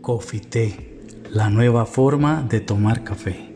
[0.00, 0.40] Coffee
[1.30, 3.49] la nueva forma de tomar café.